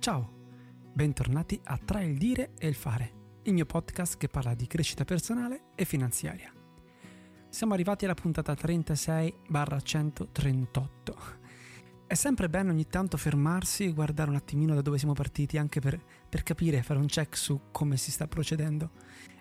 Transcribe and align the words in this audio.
Ciao, 0.00 0.28
bentornati 0.94 1.60
a 1.62 1.76
Tra 1.76 2.00
il 2.00 2.16
dire 2.16 2.52
e 2.58 2.68
il 2.68 2.74
fare, 2.74 3.12
il 3.42 3.52
mio 3.52 3.66
podcast 3.66 4.16
che 4.16 4.28
parla 4.28 4.54
di 4.54 4.66
crescita 4.66 5.04
personale 5.04 5.64
e 5.74 5.84
finanziaria. 5.84 6.50
Siamo 7.50 7.74
arrivati 7.74 8.06
alla 8.06 8.14
puntata 8.14 8.54
36-138. 8.54 10.88
È 12.06 12.14
sempre 12.14 12.48
bene 12.48 12.70
ogni 12.70 12.86
tanto 12.86 13.18
fermarsi 13.18 13.84
e 13.84 13.92
guardare 13.92 14.30
un 14.30 14.36
attimino 14.36 14.74
da 14.74 14.80
dove 14.80 14.96
siamo 14.96 15.12
partiti, 15.12 15.58
anche 15.58 15.80
per, 15.80 16.02
per 16.26 16.44
capire, 16.44 16.82
fare 16.82 16.98
un 16.98 17.04
check 17.04 17.36
su 17.36 17.60
come 17.70 17.98
si 17.98 18.10
sta 18.10 18.26
procedendo. 18.26 18.92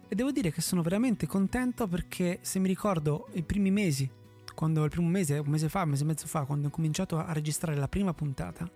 E 0.10 0.14
devo 0.14 0.34
dire 0.34 0.52
che 0.52 0.60
sono 0.60 0.82
veramente 0.82 1.26
contento 1.26 1.88
perché 1.88 2.39
se 2.41 2.60
mi 2.60 2.68
ricordo 2.68 3.30
i 3.32 3.44
primi 3.44 3.71
mesi, 3.71 4.12
quando 4.60 4.84
il 4.84 4.89
primo 4.89 5.07
mese, 5.07 5.38
un 5.38 5.48
mese 5.48 5.70
fa, 5.70 5.84
un 5.84 5.92
mese 5.92 6.04
e 6.04 6.05
mezzo 6.05 6.28
fa, 6.28 6.44
quando 6.44 6.68
ho 6.68 6.70
cominciato 6.70 7.18
a 7.18 7.32
registrare 7.32 7.78
la 7.78 7.88
prima 7.88 8.14
puntata, 8.14 8.70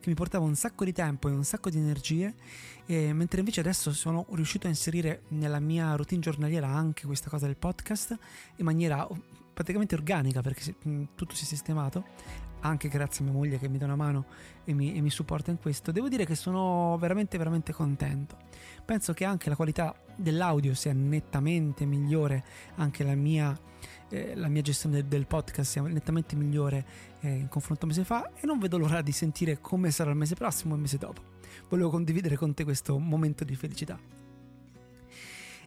che 0.00 0.08
mi 0.08 0.16
portava 0.16 0.44
un 0.44 0.56
sacco 0.56 0.84
di 0.84 0.90
tempo 0.90 1.28
e 1.28 1.30
un 1.30 1.44
sacco 1.44 1.70
di 1.70 1.78
energie, 1.78 2.34
mentre 2.86 3.38
invece 3.38 3.60
adesso 3.60 3.92
sono 3.92 4.26
riuscito 4.32 4.66
a 4.66 4.70
inserire 4.70 5.22
nella 5.28 5.60
mia 5.60 5.94
routine 5.94 6.20
giornaliera 6.20 6.66
anche 6.66 7.06
questa 7.06 7.30
cosa 7.30 7.46
del 7.46 7.54
podcast 7.54 8.18
in 8.56 8.64
maniera 8.64 9.06
praticamente 9.54 9.94
organica 9.94 10.40
perché 10.40 10.74
tutto 11.14 11.36
si 11.36 11.44
è 11.44 11.46
sistemato, 11.46 12.06
anche 12.62 12.88
grazie 12.88 13.24
a 13.24 13.28
mia 13.28 13.36
moglie 13.36 13.60
che 13.60 13.68
mi 13.68 13.78
dà 13.78 13.84
una 13.84 13.94
mano 13.94 14.26
e 14.64 14.72
mi, 14.72 14.96
e 14.96 15.00
mi 15.00 15.10
supporta 15.10 15.52
in 15.52 15.58
questo. 15.58 15.92
Devo 15.92 16.08
dire 16.08 16.26
che 16.26 16.34
sono 16.34 16.96
veramente 16.98 17.38
veramente 17.38 17.72
contento. 17.72 18.36
Penso 18.84 19.12
che 19.12 19.24
anche 19.24 19.48
la 19.48 19.54
qualità 19.54 19.94
dell'audio 20.16 20.74
sia 20.74 20.92
nettamente 20.92 21.84
migliore, 21.84 22.42
anche 22.74 23.04
la 23.04 23.14
mia 23.14 23.56
eh, 24.10 24.34
la 24.34 24.48
mia 24.48 24.62
gestione 24.62 25.06
del 25.06 25.26
podcast 25.26 25.70
sia 25.70 25.82
nettamente 25.82 26.36
migliore 26.36 26.84
eh, 27.20 27.30
in 27.30 27.48
confronto 27.48 27.84
a 27.84 27.88
un 27.88 27.94
mese 27.94 28.04
fa 28.04 28.30
e 28.34 28.46
non 28.46 28.58
vedo 28.58 28.76
l'ora 28.76 29.02
di 29.02 29.12
sentire 29.12 29.60
come 29.60 29.90
sarà 29.90 30.10
il 30.10 30.16
mese 30.16 30.34
prossimo 30.34 30.72
e 30.72 30.76
il 30.76 30.82
mese 30.82 30.98
dopo. 30.98 31.22
Volevo 31.68 31.90
condividere 31.90 32.36
con 32.36 32.52
te 32.54 32.64
questo 32.64 32.98
momento 32.98 33.44
di 33.44 33.54
felicità. 33.54 33.98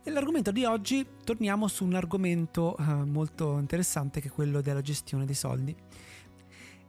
E 0.06 0.12
l'argomento 0.12 0.52
di 0.52 0.66
oggi 0.66 1.06
torniamo 1.24 1.68
su 1.70 1.86
un 1.86 1.94
argomento 1.94 2.76
eh, 2.78 2.84
molto 2.84 3.58
interessante 3.58 4.20
che 4.20 4.28
è 4.28 4.32
quello 4.32 4.60
della 4.60 4.82
gestione 4.82 5.26
dei 5.26 5.36
soldi. 5.36 5.74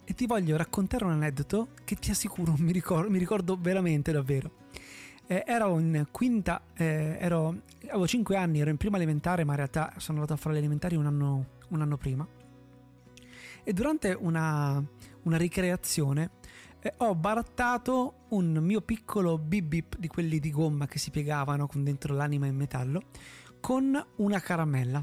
E 0.07 0.15
ti 0.15 0.27
voglio 0.27 0.57
raccontare 0.57 1.05
un 1.05 1.13
aneddoto 1.13 1.69
che 1.85 1.95
ti 1.95 2.11
assicuro 2.11 2.55
mi 2.59 2.73
ricordo, 2.73 3.09
mi 3.09 3.19
ricordo 3.19 3.57
veramente 3.57 4.11
davvero. 4.11 4.64
Eh, 5.27 5.45
ero 5.47 5.79
in 5.79 6.07
quinta, 6.11 6.61
eh, 6.75 7.17
ero, 7.19 7.63
avevo 7.85 8.07
5 8.07 8.37
anni, 8.37 8.61
ero 8.61 8.71
in 8.71 8.77
prima 8.77 8.97
elementare, 8.97 9.45
ma 9.45 9.53
in 9.53 9.59
realtà 9.59 9.95
sono 9.97 10.19
andato 10.19 10.35
a 10.35 10.37
fare 10.37 10.55
le 10.55 10.61
elementari 10.61 10.97
un 10.97 11.07
anno, 11.07 11.47
un 11.69 11.81
anno 11.81 11.97
prima. 11.97 12.27
E 13.63 13.73
durante 13.73 14.17
una, 14.19 14.83
una 15.23 15.37
ricreazione 15.37 16.31
eh, 16.81 16.93
ho 16.99 17.15
barattato 17.15 18.27
un 18.29 18.53
mio 18.61 18.83
piccolo 18.83 19.39
bip 19.39 19.65
bip 19.65 19.97
di 19.97 20.07
quelli 20.07 20.39
di 20.39 20.51
gomma 20.51 20.87
che 20.87 20.99
si 20.99 21.11
piegavano 21.11 21.67
con 21.67 21.83
dentro 21.83 22.15
l'anima 22.15 22.47
in 22.47 22.57
metallo 22.57 23.05
con 23.61 24.07
una 24.17 24.41
caramella. 24.41 25.03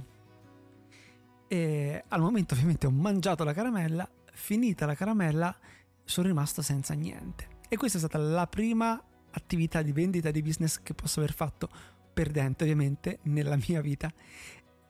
E 1.47 2.03
al 2.07 2.21
momento 2.21 2.53
ovviamente 2.53 2.85
ho 2.85 2.91
mangiato 2.91 3.43
la 3.43 3.53
caramella, 3.53 4.07
finita 4.31 4.85
la 4.85 4.93
caramella 4.93 5.57
sono 6.03 6.27
rimasto 6.27 6.61
senza 6.61 6.93
niente. 6.93 7.47
E 7.67 7.77
questa 7.77 7.97
è 7.97 8.01
stata 8.01 8.19
la 8.19 8.45
prima 8.45 9.03
attività 9.31 9.81
di 9.81 9.91
vendita 9.91 10.31
di 10.31 10.41
business 10.41 10.81
che 10.81 10.93
posso 10.93 11.19
aver 11.19 11.33
fatto 11.33 11.69
perdente 12.13 12.63
ovviamente 12.63 13.19
nella 13.23 13.57
mia 13.67 13.81
vita. 13.81 14.11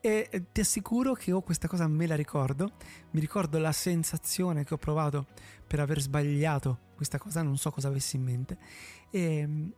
E 0.04 0.48
ti 0.52 0.62
assicuro 0.62 1.14
che 1.14 1.32
ho 1.32 1.42
questa 1.42 1.68
cosa 1.68 1.88
me 1.88 2.08
la 2.08 2.16
ricordo. 2.16 2.72
Mi 3.12 3.20
ricordo 3.20 3.60
la 3.60 3.72
sensazione 3.72 4.64
che 4.64 4.74
ho 4.74 4.78
provato 4.78 5.28
per 5.68 5.80
aver 5.80 6.02
sbagliato 6.02 6.90
questa 6.96 7.18
cosa 7.18 7.42
non 7.42 7.58
so 7.58 7.72
cosa 7.72 7.88
avessi 7.88 8.16
in 8.16 8.24
mente. 8.24 8.58
E, 9.10 9.72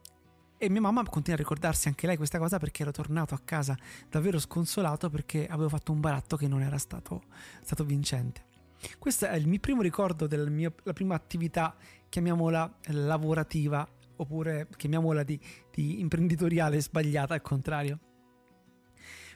e 0.57 0.69
mia 0.69 0.81
mamma 0.81 1.03
continua 1.03 1.37
a 1.37 1.41
ricordarsi 1.41 1.89
anche 1.89 2.07
lei 2.07 2.15
questa 2.15 2.37
cosa 2.37 2.57
perché 2.57 2.83
ero 2.83 2.91
tornato 2.91 3.33
a 3.33 3.41
casa 3.43 3.77
davvero 4.09 4.39
sconsolato 4.39 5.09
perché 5.09 5.45
avevo 5.47 5.69
fatto 5.69 5.91
un 5.91 5.99
baratto 5.99 6.37
che 6.37 6.47
non 6.47 6.61
era 6.61 6.77
stato, 6.77 7.23
stato 7.61 7.83
vincente. 7.83 8.51
Questo 8.99 9.25
è 9.25 9.35
il 9.35 9.47
mio 9.47 9.59
primo 9.59 9.81
ricordo 9.81 10.27
della 10.27 10.49
mia 10.49 10.71
prima 10.71 11.15
attività 11.15 11.75
chiamiamola 12.09 12.79
lavorativa 12.87 13.87
oppure 14.15 14.67
chiamiamola 14.75 15.23
di, 15.23 15.39
di 15.71 15.99
imprenditoriale 15.99 16.81
sbagliata 16.81 17.33
al 17.33 17.41
contrario. 17.41 17.99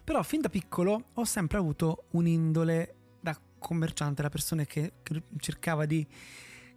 Però 0.03 0.23
fin 0.23 0.41
da 0.41 0.49
piccolo 0.49 1.09
ho 1.13 1.23
sempre 1.25 1.57
avuto 1.57 2.05
un'indole 2.11 2.95
da 3.19 3.37
commerciante, 3.59 4.21
la 4.21 4.29
persona 4.29 4.63
che 4.63 4.93
cercava 5.39 5.85
di 5.85 6.07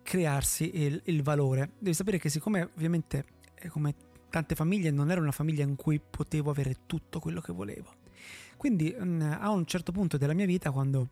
crearsi 0.02 0.82
il, 0.82 1.00
il 1.04 1.22
valore. 1.22 1.72
Devi 1.78 1.94
sapere 1.94 2.18
che 2.18 2.28
siccome 2.28 2.70
ovviamente 2.74 3.24
eh, 3.54 3.68
come 3.68 3.94
tante 4.30 4.54
famiglie 4.54 4.90
non 4.90 5.10
era 5.10 5.20
una 5.20 5.32
famiglia 5.32 5.62
in 5.62 5.76
cui 5.76 6.00
potevo 6.00 6.50
avere 6.50 6.78
tutto 6.86 7.20
quello 7.20 7.40
che 7.40 7.52
volevo. 7.52 7.94
Quindi 8.56 8.94
mm, 8.98 9.20
a 9.22 9.50
un 9.50 9.64
certo 9.66 9.92
punto 9.92 10.16
della 10.16 10.34
mia 10.34 10.46
vita 10.46 10.70
quando, 10.70 11.08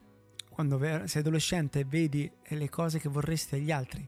quando 0.49 0.79
sei 1.07 1.21
adolescente 1.21 1.81
e 1.81 1.85
vedi 1.85 2.31
le 2.49 2.69
cose 2.69 2.99
che 2.99 3.09
vorresti 3.09 3.55
agli 3.55 3.71
altri 3.71 4.07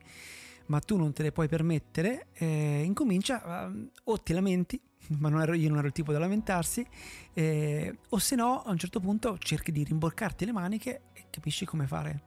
ma 0.71 0.79
tu 0.79 0.97
non 0.97 1.13
te 1.13 1.25
le 1.25 1.33
puoi 1.33 1.49
permettere, 1.49 2.29
eh, 2.35 2.83
incomincia 2.85 3.67
uh, 3.67 3.91
o 4.05 4.23
ti 4.23 4.33
lamenti, 4.33 4.81
ma 5.19 5.29
non 5.29 5.43
ero, 5.43 5.53
io 5.55 5.69
non 5.69 5.79
ero 5.79 5.89
il 5.89 5.93
tipo 5.93 6.13
da 6.13 6.21
lamentarsi, 6.21 6.87
eh, 7.35 7.99
o 8.09 8.19
se 8.19 8.37
no 8.37 8.63
a 8.63 8.71
un 8.71 8.79
certo 8.79 9.01
punto 9.01 9.37
cerchi 9.39 9.73
di 9.73 9.83
rimborcarti 9.83 10.45
le 10.45 10.53
maniche 10.53 11.03
e 11.13 11.27
capisci 11.29 11.65
come 11.67 11.89
fare 11.89 12.23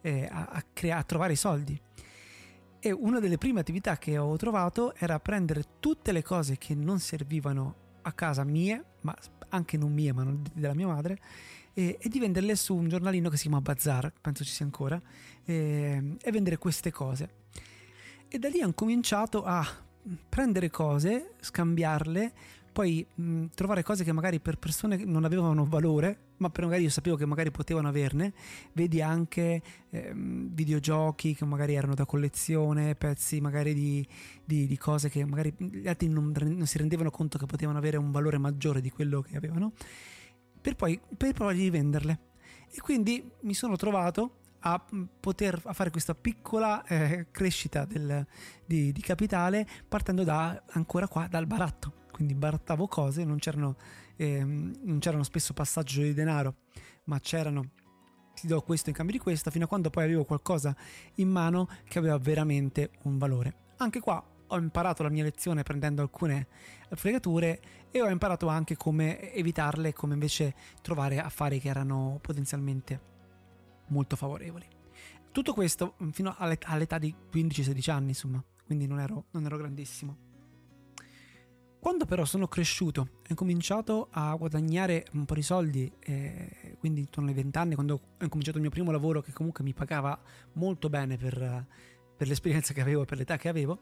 eh, 0.00 0.28
a, 0.30 0.46
a, 0.46 0.64
crea- 0.72 0.98
a 0.98 1.04
trovare 1.04 1.34
i 1.34 1.36
soldi. 1.36 1.80
E 2.80 2.90
una 2.90 3.20
delle 3.20 3.38
prime 3.38 3.60
attività 3.60 3.96
che 3.96 4.18
ho 4.18 4.36
trovato 4.36 4.94
era 4.96 5.20
prendere 5.20 5.62
tutte 5.78 6.10
le 6.10 6.22
cose 6.22 6.58
che 6.58 6.74
non 6.74 6.98
servivano 6.98 7.76
a 8.02 8.12
casa 8.12 8.42
mie, 8.42 8.84
ma 9.02 9.16
anche 9.50 9.76
non 9.76 9.92
mie, 9.92 10.12
ma 10.12 10.24
non 10.24 10.42
della 10.52 10.74
mia 10.74 10.88
madre, 10.88 11.18
e, 11.72 11.96
e, 12.00 12.08
di 12.08 12.18
venderle 12.18 12.56
su 12.56 12.74
un 12.74 12.88
giornalino 12.88 13.30
che 13.30 13.36
si 13.36 13.42
chiama 13.42 13.60
Bazar, 13.60 14.12
penso 14.20 14.44
ci 14.44 14.50
sia 14.50 14.64
ancora, 14.64 15.00
e, 15.44 16.16
e 16.20 16.30
vendere 16.32 16.58
queste 16.58 16.90
cose. 16.90 17.42
E 18.34 18.38
da 18.40 18.48
lì 18.48 18.60
hanno 18.60 18.72
cominciato 18.74 19.44
a 19.44 19.64
prendere 20.28 20.68
cose, 20.68 21.34
scambiarle, 21.38 22.32
poi 22.72 23.06
mh, 23.14 23.44
trovare 23.54 23.84
cose 23.84 24.02
che 24.02 24.10
magari 24.10 24.40
per 24.40 24.58
persone 24.58 24.96
non 25.04 25.22
avevano 25.22 25.64
valore, 25.64 26.18
ma 26.38 26.50
per 26.50 26.64
magari 26.64 26.82
io 26.82 26.90
sapevo 26.90 27.14
che 27.14 27.26
magari 27.26 27.52
potevano 27.52 27.86
averne. 27.86 28.32
Vedi 28.72 29.00
anche 29.00 29.62
eh, 29.88 30.12
videogiochi 30.16 31.36
che 31.36 31.44
magari 31.44 31.74
erano 31.74 31.94
da 31.94 32.06
collezione, 32.06 32.96
pezzi 32.96 33.40
magari 33.40 33.72
di, 33.72 34.04
di, 34.44 34.66
di 34.66 34.76
cose 34.78 35.08
che 35.08 35.24
magari 35.24 35.54
gli 35.56 35.86
altri 35.86 36.08
non, 36.08 36.32
non, 36.36 36.66
si 36.66 36.78
rendevano 36.78 37.12
conto 37.12 37.38
che 37.38 37.46
potevano 37.46 37.78
avere 37.78 37.98
un 37.98 38.10
valore 38.10 38.38
maggiore 38.38 38.80
di 38.80 38.90
quello 38.90 39.20
che 39.22 39.36
avevano, 39.36 39.74
per 40.60 40.74
poi 40.74 41.00
per 41.16 41.34
provare 41.34 41.56
di 41.56 41.70
venderle. 41.70 42.18
E 42.68 42.80
quindi 42.80 43.30
mi 43.42 43.54
sono 43.54 43.76
trovato 43.76 44.38
a 44.66 44.82
poter 45.20 45.60
a 45.64 45.72
fare 45.72 45.90
questa 45.90 46.14
piccola 46.14 46.84
eh, 46.86 47.26
crescita 47.30 47.84
del, 47.84 48.26
di, 48.64 48.92
di, 48.92 49.00
capitale 49.02 49.66
partendo 49.86 50.24
da 50.24 50.62
ancora 50.70 51.06
qua 51.06 51.26
dal 51.26 51.46
baratto. 51.46 52.02
Quindi 52.10 52.34
barattavo 52.34 52.86
cose 52.86 53.24
non 53.24 53.38
c'erano, 53.38 53.76
eh, 54.16 54.42
non 54.42 54.98
c'erano 55.00 55.22
spesso 55.22 55.52
passaggio 55.52 56.00
di 56.00 56.14
denaro 56.14 56.56
ma 57.04 57.20
c'erano. 57.20 57.70
Ti 58.34 58.46
do 58.46 58.62
questo 58.62 58.88
in 58.88 58.94
cambio 58.94 59.16
di 59.16 59.22
questo 59.22 59.50
fino 59.50 59.64
a 59.64 59.68
quando 59.68 59.90
poi 59.90 60.04
avevo 60.04 60.24
qualcosa 60.24 60.74
in 61.16 61.28
mano 61.28 61.68
che 61.84 61.98
aveva 61.98 62.16
veramente 62.18 62.90
un 63.02 63.18
valore. 63.18 63.72
Anche 63.76 64.00
qua 64.00 64.24
ho 64.46 64.56
imparato 64.56 65.02
la 65.02 65.10
mia 65.10 65.24
lezione 65.24 65.62
prendendo 65.62 66.00
alcune 66.00 66.46
fregature 66.90 67.60
e 67.90 68.00
ho 68.00 68.08
imparato 68.08 68.48
anche 68.48 68.76
come 68.76 69.32
evitarle 69.32 69.92
come 69.92 70.14
invece 70.14 70.54
trovare 70.80 71.18
affari 71.18 71.60
che 71.60 71.68
erano 71.68 72.18
potenzialmente 72.20 73.12
molto 73.88 74.16
favorevoli. 74.16 74.66
Tutto 75.30 75.52
questo 75.52 75.96
mm, 76.02 76.10
fino 76.10 76.34
all'età 76.36 76.98
di 76.98 77.14
15-16 77.32 77.90
anni, 77.90 78.08
insomma, 78.08 78.42
quindi 78.64 78.86
non 78.86 79.00
ero, 79.00 79.26
non 79.32 79.44
ero 79.44 79.56
grandissimo. 79.56 80.32
Quando 81.84 82.06
però 82.06 82.24
sono 82.24 82.48
cresciuto 82.48 83.20
e 83.26 83.32
ho 83.32 83.34
cominciato 83.34 84.08
a 84.12 84.34
guadagnare 84.36 85.04
un 85.12 85.26
po' 85.26 85.34
di 85.34 85.42
soldi, 85.42 85.92
eh, 85.98 86.76
quindi 86.78 87.00
intorno 87.00 87.28
ai 87.28 87.34
20 87.34 87.58
anni, 87.58 87.74
quando 87.74 87.94
ho 87.94 88.28
cominciato 88.28 88.56
il 88.56 88.62
mio 88.62 88.70
primo 88.70 88.90
lavoro 88.90 89.20
che 89.20 89.32
comunque 89.32 89.62
mi 89.62 89.74
pagava 89.74 90.18
molto 90.52 90.88
bene 90.88 91.18
per, 91.18 91.66
per 92.16 92.26
l'esperienza 92.26 92.72
che 92.72 92.80
avevo 92.80 93.02
e 93.02 93.04
per 93.04 93.18
l'età 93.18 93.36
che 93.36 93.50
avevo, 93.50 93.80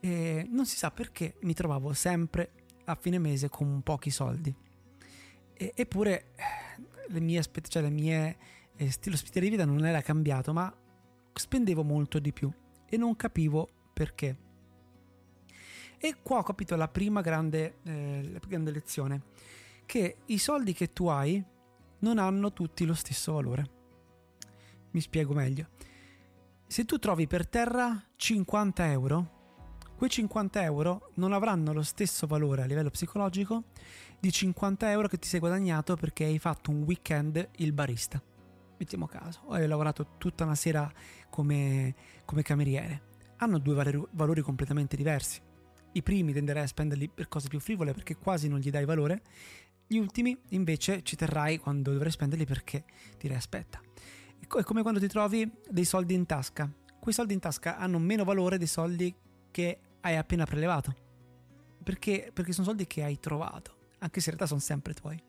eh, 0.00 0.46
non 0.50 0.66
si 0.66 0.76
sa 0.76 0.90
perché 0.90 1.36
mi 1.40 1.54
trovavo 1.54 1.94
sempre 1.94 2.50
a 2.84 2.94
fine 2.94 3.18
mese 3.18 3.48
con 3.48 3.80
pochi 3.82 4.10
soldi. 4.10 4.54
E, 5.54 5.72
eppure 5.74 6.32
eh, 6.34 6.82
le 7.08 7.20
mie, 7.20 7.42
cioè 7.42 7.82
le 7.82 7.90
mie 7.90 8.36
e 8.80 8.90
lo 9.10 9.16
stile 9.16 9.44
di 9.44 9.50
vita 9.50 9.66
non 9.66 9.84
era 9.84 10.00
cambiato, 10.00 10.54
ma 10.54 10.74
spendevo 11.34 11.84
molto 11.84 12.18
di 12.18 12.32
più 12.32 12.50
e 12.86 12.96
non 12.96 13.14
capivo 13.14 13.68
perché. 13.92 14.38
E 15.98 16.16
qua 16.22 16.38
ho 16.38 16.42
capito 16.42 16.74
la 16.76 16.88
prima 16.88 17.20
grande, 17.20 17.80
eh, 17.82 18.26
la 18.32 18.38
grande 18.38 18.70
lezione, 18.70 19.24
che 19.84 20.16
i 20.24 20.38
soldi 20.38 20.72
che 20.72 20.94
tu 20.94 21.08
hai 21.08 21.44
non 21.98 22.16
hanno 22.16 22.54
tutti 22.54 22.86
lo 22.86 22.94
stesso 22.94 23.34
valore. 23.34 23.70
Mi 24.92 25.02
spiego 25.02 25.34
meglio. 25.34 25.68
Se 26.66 26.86
tu 26.86 26.98
trovi 26.98 27.26
per 27.26 27.46
terra 27.46 28.02
50 28.16 28.90
euro, 28.92 29.74
quei 29.94 30.08
50 30.08 30.62
euro 30.62 31.10
non 31.16 31.34
avranno 31.34 31.74
lo 31.74 31.82
stesso 31.82 32.26
valore 32.26 32.62
a 32.62 32.64
livello 32.64 32.88
psicologico 32.88 33.64
di 34.18 34.32
50 34.32 34.90
euro 34.90 35.06
che 35.06 35.18
ti 35.18 35.28
sei 35.28 35.38
guadagnato 35.38 35.96
perché 35.96 36.24
hai 36.24 36.38
fatto 36.38 36.70
un 36.70 36.84
weekend 36.84 37.46
il 37.56 37.74
barista. 37.74 38.22
Mettiamo 38.80 39.06
caso, 39.06 39.40
hai 39.50 39.68
lavorato 39.68 40.16
tutta 40.16 40.44
una 40.44 40.54
sera 40.54 40.90
come, 41.28 41.94
come 42.24 42.40
cameriere. 42.40 43.02
Hanno 43.36 43.58
due 43.58 43.74
valori, 43.74 44.02
valori 44.12 44.40
completamente 44.40 44.96
diversi. 44.96 45.38
I 45.92 46.02
primi 46.02 46.32
tenderai 46.32 46.62
a 46.62 46.66
spenderli 46.66 47.10
per 47.10 47.28
cose 47.28 47.48
più 47.48 47.60
frivole 47.60 47.92
perché 47.92 48.16
quasi 48.16 48.48
non 48.48 48.58
gli 48.58 48.70
dai 48.70 48.86
valore, 48.86 49.20
gli 49.86 49.98
ultimi 49.98 50.34
invece 50.48 51.02
ci 51.02 51.14
terrai 51.14 51.58
quando 51.58 51.92
dovrai 51.92 52.10
spenderli 52.10 52.46
perché 52.46 52.84
direi 53.18 53.36
aspetta. 53.36 53.82
È 54.38 54.46
come 54.46 54.80
quando 54.80 54.98
ti 54.98 55.08
trovi 55.08 55.48
dei 55.68 55.84
soldi 55.84 56.14
in 56.14 56.24
tasca. 56.24 56.72
Quei 56.98 57.12
soldi 57.12 57.34
in 57.34 57.40
tasca 57.40 57.76
hanno 57.76 57.98
meno 57.98 58.24
valore 58.24 58.56
dei 58.56 58.66
soldi 58.66 59.14
che 59.50 59.78
hai 60.00 60.16
appena 60.16 60.44
prelevato. 60.44 60.96
Perché, 61.84 62.30
perché 62.32 62.52
sono 62.52 62.66
soldi 62.66 62.86
che 62.86 63.02
hai 63.02 63.20
trovato, 63.20 63.90
anche 63.98 64.20
se 64.20 64.30
in 64.30 64.36
realtà 64.36 64.46
sono 64.46 64.60
sempre 64.60 64.94
tuoi. 64.94 65.22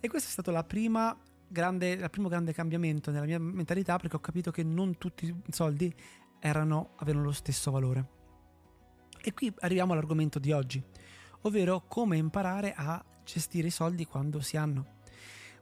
E 0.00 0.08
questo 0.08 0.28
è 0.28 0.32
stato 0.32 0.50
la 0.50 0.64
prima 0.64 1.16
grande, 1.48 1.90
il 1.90 2.10
primo 2.10 2.28
grande 2.28 2.52
cambiamento 2.52 3.10
nella 3.10 3.24
mia 3.24 3.38
mentalità 3.38 3.98
perché 3.98 4.16
ho 4.16 4.20
capito 4.20 4.50
che 4.50 4.62
non 4.62 4.98
tutti 4.98 5.26
i 5.26 5.52
soldi 5.52 5.94
erano, 6.38 6.90
avevano 6.96 7.26
lo 7.26 7.32
stesso 7.32 7.70
valore. 7.70 8.14
E 9.20 9.32
qui 9.34 9.52
arriviamo 9.60 9.92
all'argomento 9.92 10.38
di 10.38 10.52
oggi, 10.52 10.82
ovvero 11.42 11.84
come 11.88 12.16
imparare 12.16 12.74
a 12.74 13.02
gestire 13.24 13.68
i 13.68 13.72
soldi 13.72 14.06
quando 14.06 14.40
si 14.40 14.56
hanno. 14.56 14.94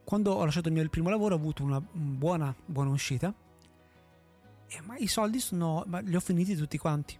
Quando 0.04 0.32
ho 0.32 0.44
lasciato 0.44 0.68
il 0.68 0.74
mio 0.74 0.86
primo 0.88 1.08
lavoro 1.08 1.34
ho 1.34 1.38
avuto 1.38 1.62
una 1.62 1.80
buona, 1.80 2.54
buona 2.66 2.90
uscita, 2.90 3.34
ma 4.82 4.96
i 4.96 5.06
soldi 5.06 5.38
sono, 5.38 5.84
li 6.02 6.14
ho 6.14 6.20
finiti 6.20 6.54
tutti 6.56 6.76
quanti. 6.76 7.18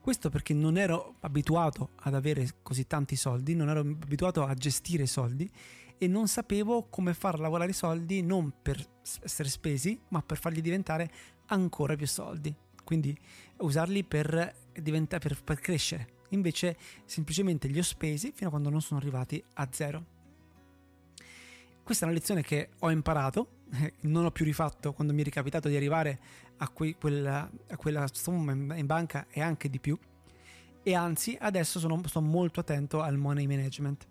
Questo 0.00 0.30
perché 0.30 0.54
non 0.54 0.78
ero 0.78 1.16
abituato 1.20 1.90
ad 1.96 2.14
avere 2.14 2.56
così 2.62 2.86
tanti 2.86 3.16
soldi, 3.16 3.54
non 3.54 3.68
ero 3.68 3.80
abituato 3.80 4.44
a 4.44 4.54
gestire 4.54 5.02
i 5.04 5.06
soldi 5.06 5.48
e 6.02 6.06
non 6.06 6.28
sapevo 6.28 6.88
come 6.88 7.12
far 7.12 7.38
lavorare 7.38 7.72
i 7.72 7.74
soldi 7.74 8.22
non 8.22 8.54
per 8.62 8.82
essere 9.22 9.50
spesi, 9.50 10.00
ma 10.08 10.22
per 10.22 10.38
farli 10.38 10.62
diventare 10.62 11.10
ancora 11.48 11.94
più 11.94 12.06
soldi. 12.06 12.54
Quindi 12.82 13.14
usarli 13.58 14.02
per, 14.02 14.54
per, 14.72 15.42
per 15.44 15.60
crescere 15.60 16.18
invece 16.30 16.76
semplicemente 17.04 17.68
li 17.68 17.78
ho 17.78 17.82
spesi 17.82 18.32
fino 18.34 18.48
a 18.48 18.50
quando 18.50 18.70
non 18.70 18.80
sono 18.80 19.00
arrivati 19.00 19.42
a 19.54 19.68
zero. 19.70 20.18
Questa 21.82 22.04
è 22.04 22.08
una 22.08 22.16
lezione 22.16 22.42
che 22.42 22.70
ho 22.78 22.90
imparato, 22.90 23.64
non 24.02 24.24
ho 24.24 24.30
più 24.30 24.44
rifatto 24.44 24.92
quando 24.92 25.12
mi 25.12 25.22
è 25.22 25.24
ricapitato 25.24 25.68
di 25.68 25.76
arrivare 25.76 26.20
a, 26.58 26.68
que- 26.68 26.96
quella, 26.96 27.50
a 27.68 27.76
quella, 27.76 28.06
somma 28.12 28.52
in 28.52 28.86
banca 28.86 29.26
e 29.28 29.40
anche 29.40 29.68
di 29.68 29.80
più, 29.80 29.98
e 30.82 30.94
anzi 30.94 31.36
adesso 31.38 31.78
sono, 31.78 32.00
sto 32.06 32.20
molto 32.20 32.60
attento 32.60 33.00
al 33.00 33.16
money 33.16 33.46
management. 33.46 34.06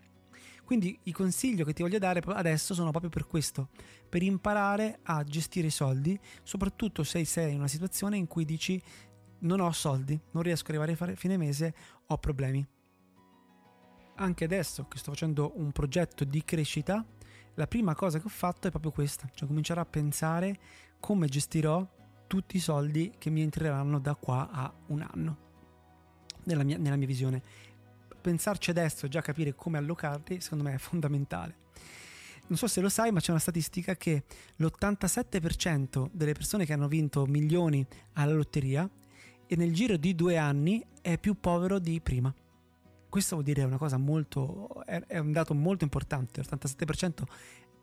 Quindi 0.69 0.99
i 1.05 1.11
consigli 1.11 1.63
che 1.63 1.73
ti 1.73 1.81
voglio 1.81 1.97
dare 1.97 2.21
adesso 2.27 2.75
sono 2.75 2.91
proprio 2.91 3.09
per 3.09 3.25
questo, 3.25 3.69
per 4.07 4.21
imparare 4.21 4.99
a 5.01 5.23
gestire 5.23 5.65
i 5.65 5.71
soldi, 5.71 6.19
soprattutto 6.43 7.01
se 7.01 7.25
sei 7.25 7.53
in 7.53 7.57
una 7.57 7.67
situazione 7.67 8.17
in 8.17 8.27
cui 8.27 8.45
dici 8.45 8.79
non 9.39 9.61
ho 9.61 9.71
soldi, 9.71 10.21
non 10.29 10.43
riesco 10.43 10.71
ad 10.71 10.77
arrivare 10.77 11.13
a 11.13 11.15
fine 11.15 11.37
mese, 11.37 11.73
ho 12.05 12.17
problemi. 12.19 12.63
Anche 14.17 14.43
adesso 14.43 14.85
che 14.87 14.99
sto 14.99 15.09
facendo 15.09 15.53
un 15.55 15.71
progetto 15.71 16.23
di 16.23 16.43
crescita, 16.43 17.03
la 17.55 17.65
prima 17.65 17.95
cosa 17.95 18.19
che 18.19 18.27
ho 18.27 18.29
fatto 18.29 18.67
è 18.67 18.69
proprio 18.69 18.91
questa, 18.91 19.27
cioè 19.33 19.47
cominciare 19.47 19.79
a 19.79 19.85
pensare 19.85 20.59
come 20.99 21.27
gestirò 21.29 21.83
tutti 22.27 22.57
i 22.57 22.59
soldi 22.59 23.15
che 23.17 23.31
mi 23.31 23.41
entreranno 23.41 23.97
da 23.97 24.13
qua 24.13 24.47
a 24.51 24.71
un 24.89 25.01
anno, 25.01 25.37
nella 26.43 26.61
mia, 26.61 26.77
nella 26.77 26.95
mia 26.95 27.07
visione. 27.07 27.41
Pensarci 28.21 28.69
adesso 28.69 29.05
e 29.05 29.09
già 29.09 29.21
capire 29.21 29.55
come 29.55 29.77
allocarli, 29.77 30.41
secondo 30.41 30.63
me 30.63 30.73
è 30.73 30.77
fondamentale. 30.77 31.67
Non 32.47 32.57
so 32.57 32.67
se 32.67 32.81
lo 32.81 32.89
sai, 32.89 33.11
ma 33.11 33.19
c'è 33.19 33.29
una 33.29 33.39
statistica 33.39 33.95
che 33.95 34.23
l'87% 34.55 36.09
delle 36.11 36.33
persone 36.33 36.65
che 36.65 36.73
hanno 36.73 36.87
vinto 36.87 37.25
milioni 37.25 37.85
alla 38.13 38.33
lotteria 38.33 38.89
e 39.45 39.55
nel 39.55 39.73
giro 39.73 39.97
di 39.97 40.15
due 40.15 40.37
anni 40.37 40.83
è 41.01 41.17
più 41.17 41.39
povero 41.39 41.79
di 41.79 42.01
prima. 42.01 42.33
Questo 43.07 43.35
vuol 43.35 43.45
dire 43.45 43.63
una 43.63 43.77
cosa 43.77 43.97
molto, 43.97 44.83
è 44.83 45.17
un 45.17 45.31
dato 45.31 45.53
molto 45.53 45.83
importante, 45.83 46.41
l'87% 46.41 47.23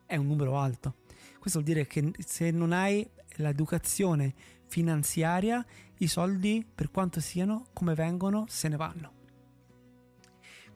è 0.06 0.16
un 0.16 0.26
numero 0.26 0.58
alto. 0.58 0.96
Questo 1.38 1.60
vuol 1.60 1.72
dire 1.72 1.86
che 1.86 2.12
se 2.24 2.50
non 2.50 2.72
hai 2.72 3.08
l'educazione 3.36 4.34
finanziaria, 4.66 5.64
i 5.98 6.06
soldi, 6.08 6.66
per 6.72 6.90
quanto 6.90 7.20
siano, 7.20 7.66
come 7.72 7.94
vengono, 7.94 8.46
se 8.48 8.68
ne 8.68 8.76
vanno. 8.76 9.15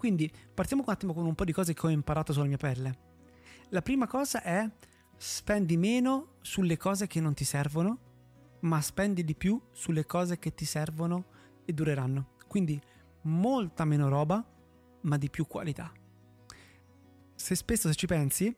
Quindi 0.00 0.32
partiamo 0.54 0.82
un 0.82 0.90
attimo 0.90 1.12
con 1.12 1.26
un 1.26 1.34
po' 1.34 1.44
di 1.44 1.52
cose 1.52 1.74
che 1.74 1.86
ho 1.86 1.90
imparato 1.90 2.32
sulla 2.32 2.46
mia 2.46 2.56
pelle. 2.56 2.98
La 3.68 3.82
prima 3.82 4.06
cosa 4.06 4.42
è 4.42 4.66
spendi 5.18 5.76
meno 5.76 6.36
sulle 6.40 6.78
cose 6.78 7.06
che 7.06 7.20
non 7.20 7.34
ti 7.34 7.44
servono 7.44 8.08
ma 8.60 8.80
spendi 8.80 9.24
di 9.24 9.34
più 9.34 9.60
sulle 9.72 10.06
cose 10.06 10.38
che 10.38 10.54
ti 10.54 10.64
servono 10.64 11.26
e 11.66 11.74
dureranno. 11.74 12.36
Quindi 12.46 12.80
molta 13.22 13.84
meno 13.84 14.08
roba, 14.08 14.42
ma 15.02 15.18
di 15.18 15.28
più 15.28 15.46
qualità. 15.46 15.92
Se 17.34 17.54
spesso 17.54 17.88
se 17.88 17.94
ci 17.94 18.06
pensi, 18.06 18.56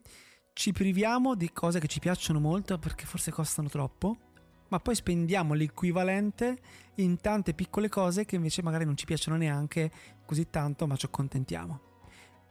ci 0.52 0.70
priviamo 0.70 1.34
di 1.34 1.52
cose 1.52 1.80
che 1.80 1.88
ci 1.88 1.98
piacciono 1.98 2.38
molto 2.38 2.78
perché 2.78 3.04
forse 3.04 3.32
costano 3.32 3.68
troppo, 3.68 4.30
ma 4.72 4.80
poi 4.80 4.94
spendiamo 4.94 5.52
l'equivalente 5.52 6.58
in 6.94 7.20
tante 7.20 7.52
piccole 7.52 7.90
cose 7.90 8.24
che 8.24 8.36
invece 8.36 8.62
magari 8.62 8.86
non 8.86 8.96
ci 8.96 9.04
piacciono 9.04 9.36
neanche 9.36 9.90
così 10.24 10.48
tanto, 10.48 10.86
ma 10.86 10.96
ci 10.96 11.04
accontentiamo. 11.04 11.90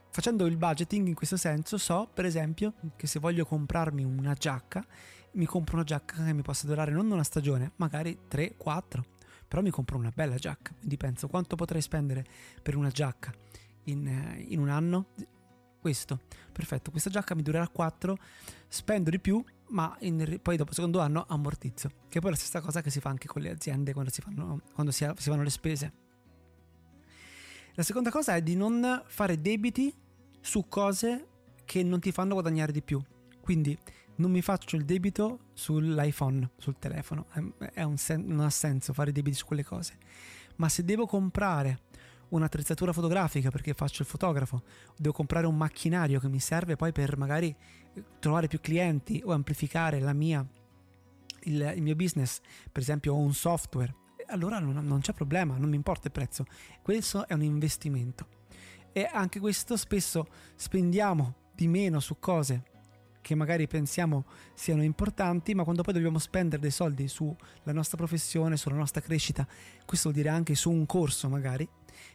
Facendo 0.08 0.46
il 0.46 0.56
budgeting 0.56 1.08
in 1.08 1.14
questo 1.14 1.36
senso 1.36 1.78
so, 1.78 2.08
per 2.14 2.24
esempio, 2.24 2.74
che 2.94 3.08
se 3.08 3.18
voglio 3.18 3.44
comprarmi 3.44 4.04
una 4.04 4.34
giacca, 4.34 4.86
mi 5.32 5.46
compro 5.46 5.74
una 5.74 5.84
giacca 5.84 6.22
che 6.24 6.32
mi 6.32 6.42
possa 6.42 6.68
durare 6.68 6.92
non 6.92 7.10
una 7.10 7.24
stagione, 7.24 7.72
magari 7.76 8.16
3, 8.28 8.54
4, 8.56 9.04
però 9.48 9.60
mi 9.60 9.70
compro 9.70 9.98
una 9.98 10.12
bella 10.14 10.36
giacca, 10.36 10.72
quindi 10.78 10.96
penso 10.96 11.26
quanto 11.26 11.56
potrei 11.56 11.82
spendere 11.82 12.24
per 12.62 12.76
una 12.76 12.90
giacca 12.90 13.32
in, 13.84 14.44
in 14.46 14.60
un 14.60 14.68
anno? 14.68 15.08
Questo, 15.80 16.20
perfetto, 16.52 16.92
questa 16.92 17.10
giacca 17.10 17.34
mi 17.34 17.42
durerà 17.42 17.66
4, 17.66 18.16
spendo 18.68 19.10
di 19.10 19.18
più, 19.18 19.44
ma 19.72 19.96
in, 20.00 20.38
poi 20.40 20.56
dopo 20.56 20.70
il 20.70 20.76
secondo 20.76 21.00
anno 21.00 21.24
ammortizzo, 21.26 21.90
che 22.08 22.18
è 22.18 22.20
poi 22.20 22.30
la 22.30 22.36
stessa 22.36 22.60
cosa 22.60 22.80
che 22.80 22.90
si 22.90 23.00
fa 23.00 23.08
anche 23.08 23.26
con 23.26 23.42
le 23.42 23.50
aziende 23.50 23.92
quando 23.92 24.10
si 24.10 24.20
fanno, 24.20 24.60
quando 24.72 24.92
si, 24.92 25.08
si 25.16 25.30
fanno 25.30 25.42
le 25.42 25.50
spese. 25.50 25.92
La 27.74 27.82
seconda 27.82 28.10
cosa 28.10 28.34
è 28.34 28.42
di 28.42 28.54
non 28.54 29.02
fare 29.06 29.40
debiti 29.40 29.94
su 30.40 30.68
cose 30.68 31.28
che 31.64 31.82
non 31.82 32.00
ti 32.00 32.12
fanno 32.12 32.34
guadagnare 32.34 32.70
di 32.70 32.82
più. 32.82 33.02
Quindi 33.40 33.76
non 34.16 34.30
mi 34.30 34.42
faccio 34.42 34.76
il 34.76 34.84
debito 34.84 35.46
sull'iPhone, 35.54 36.50
sul 36.58 36.78
telefono, 36.78 37.26
sen- 37.94 38.26
non 38.26 38.40
ha 38.40 38.50
senso 38.50 38.92
fare 38.92 39.10
debiti 39.10 39.36
su 39.36 39.46
quelle 39.46 39.64
cose. 39.64 39.96
Ma 40.56 40.68
se 40.68 40.84
devo 40.84 41.06
comprare 41.06 41.80
un'attrezzatura 42.32 42.92
fotografica 42.92 43.50
perché 43.50 43.74
faccio 43.74 44.02
il 44.02 44.08
fotografo, 44.08 44.62
devo 44.96 45.14
comprare 45.14 45.46
un 45.46 45.56
macchinario 45.56 46.20
che 46.20 46.28
mi 46.28 46.40
serve 46.40 46.76
poi 46.76 46.92
per 46.92 47.16
magari 47.16 47.54
trovare 48.18 48.48
più 48.48 48.60
clienti 48.60 49.22
o 49.24 49.32
amplificare 49.32 50.00
mia, 50.14 50.46
il, 51.44 51.72
il, 51.76 51.82
mio 51.82 51.94
business, 51.94 52.40
per 52.70 52.82
esempio 52.82 53.14
ho 53.14 53.18
un 53.18 53.34
software, 53.34 53.94
allora 54.28 54.58
non, 54.58 54.84
non 54.84 55.00
c'è 55.00 55.12
problema, 55.12 55.56
non 55.56 55.68
mi 55.68 55.76
importa 55.76 56.06
il 56.06 56.12
prezzo, 56.12 56.44
questo 56.82 57.26
è 57.26 57.34
un 57.34 57.42
investimento. 57.42 58.40
E 58.92 59.08
anche 59.10 59.40
questo 59.40 59.76
spesso 59.76 60.26
spendiamo 60.54 61.34
di 61.54 61.66
meno 61.66 61.98
su 62.00 62.18
cose 62.18 62.64
che 63.22 63.34
magari 63.34 63.66
pensiamo 63.66 64.26
siano 64.52 64.82
importanti, 64.82 65.54
ma 65.54 65.64
quando 65.64 65.82
poi 65.82 65.94
dobbiamo 65.94 66.18
spendere 66.18 66.60
dei 66.60 66.70
soldi 66.70 67.08
sulla 67.08 67.36
nostra 67.64 67.96
professione, 67.96 68.56
sulla 68.56 68.74
nostra 68.74 69.00
crescita, 69.00 69.46
questo 69.86 70.10
vuol 70.10 70.22
dire 70.22 70.34
anche 70.34 70.54
su 70.54 70.70
un 70.70 70.84
corso 70.84 71.28
magari, 71.28 71.66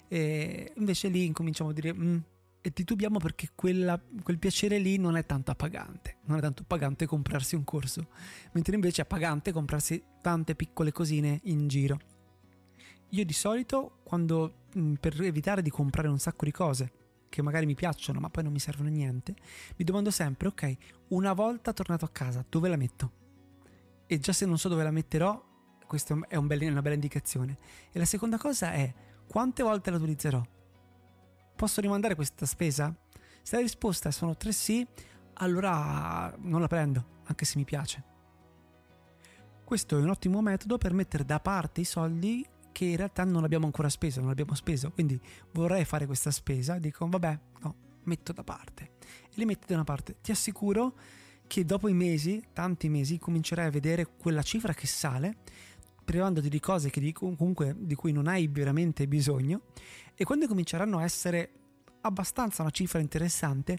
e 0.07 0.71
invece 0.75 1.07
lì 1.09 1.25
incominciamo 1.25 1.69
a 1.69 1.73
dire 1.73 1.93
mm, 1.93 2.17
e 2.61 2.71
titubiamo 2.71 3.19
perché 3.19 3.49
quella, 3.55 4.01
quel 4.23 4.39
piacere 4.39 4.77
lì 4.77 4.97
non 4.97 5.15
è 5.15 5.25
tanto 5.25 5.51
appagante, 5.51 6.17
non 6.25 6.37
è 6.37 6.41
tanto 6.41 6.63
appagante 6.63 7.05
comprarsi 7.05 7.55
un 7.55 7.63
corso, 7.63 8.09
mentre 8.53 8.75
invece 8.75 9.01
è 9.01 9.03
appagante 9.03 9.51
comprarsi 9.51 10.03
tante 10.21 10.55
piccole 10.55 10.91
cosine 10.91 11.39
in 11.43 11.67
giro. 11.67 11.99
Io 13.11 13.23
di 13.23 13.33
solito 13.33 13.99
quando 14.03 14.65
Mm, 14.77 14.95
per 14.95 15.19
evitare 15.21 15.61
di 15.63 15.71
comprare 15.71 16.07
un 16.07 16.19
sacco 16.19 16.45
di 16.45 16.51
cose 16.51 16.91
che 17.29 17.41
magari 17.41 17.65
mi 17.65 17.73
piacciono 17.73 18.19
ma 18.19 18.29
poi 18.29 18.43
non 18.43 18.51
mi 18.51 18.59
servono 18.59 18.89
a 18.89 18.91
niente, 18.91 19.33
mi 19.75 19.83
domando 19.83 20.11
sempre, 20.11 20.47
ok, 20.49 20.77
una 21.09 21.33
volta 21.33 21.73
tornato 21.73 22.05
a 22.05 22.09
casa, 22.09 22.45
dove 22.47 22.69
la 22.69 22.75
metto? 22.75 23.11
E 24.05 24.19
già 24.19 24.33
se 24.33 24.45
non 24.45 24.57
so 24.57 24.69
dove 24.69 24.83
la 24.83 24.91
metterò, 24.91 25.43
questa 25.85 26.17
è 26.27 26.35
un 26.35 26.47
bel, 26.47 26.61
una 26.69 26.81
bella 26.81 26.93
indicazione. 26.95 27.57
E 27.91 27.99
la 27.99 28.05
seconda 28.05 28.37
cosa 28.37 28.71
è, 28.71 28.93
quante 29.27 29.63
volte 29.63 29.91
la 29.91 29.97
utilizzerò? 29.97 30.41
Posso 31.55 31.81
rimandare 31.81 32.15
questa 32.15 32.45
spesa? 32.45 32.93
Se 33.41 33.55
la 33.55 33.61
risposta 33.61 34.11
sono 34.11 34.35
tre 34.35 34.51
sì, 34.51 34.85
allora 35.33 36.33
non 36.39 36.61
la 36.61 36.67
prendo, 36.67 37.21
anche 37.25 37.45
se 37.45 37.57
mi 37.57 37.65
piace. 37.65 38.03
Questo 39.63 39.97
è 39.97 40.01
un 40.01 40.09
ottimo 40.09 40.41
metodo 40.41 40.77
per 40.77 40.93
mettere 40.93 41.25
da 41.25 41.39
parte 41.39 41.81
i 41.81 41.85
soldi 41.85 42.45
che 42.71 42.85
in 42.85 42.95
realtà 42.95 43.23
non 43.23 43.43
abbiamo 43.43 43.65
ancora 43.65 43.89
speso, 43.89 44.21
non 44.21 44.29
abbiamo 44.29 44.53
speso, 44.53 44.91
quindi 44.91 45.19
vorrei 45.51 45.83
fare 45.83 46.05
questa 46.05 46.31
spesa, 46.31 46.77
dico 46.77 47.07
vabbè, 47.07 47.39
no, 47.61 47.75
metto 48.03 48.33
da 48.33 48.43
parte 48.43 48.91
e 49.01 49.31
li 49.33 49.45
metti 49.45 49.65
da 49.67 49.75
una 49.75 49.83
parte. 49.83 50.17
Ti 50.21 50.31
assicuro 50.31 50.95
che 51.47 51.65
dopo 51.65 51.87
i 51.87 51.93
mesi, 51.93 52.43
tanti 52.53 52.87
mesi, 52.87 53.17
comincerai 53.17 53.65
a 53.65 53.71
vedere 53.71 54.05
quella 54.05 54.43
cifra 54.43 54.73
che 54.73 54.85
sale, 54.85 55.37
privandoti 56.07 56.47
di 56.47 56.61
cose 56.61 56.89
di, 56.89 57.11
comunque, 57.11 57.75
di 57.77 57.93
cui 57.93 58.13
non 58.13 58.27
hai 58.27 58.47
veramente 58.47 59.09
bisogno 59.09 59.63
e 60.15 60.23
quando 60.23 60.47
cominceranno 60.47 60.99
a 60.99 61.03
essere 61.03 61.49
abbastanza 61.99 62.61
una 62.61 62.71
cifra 62.71 62.99
interessante, 62.99 63.77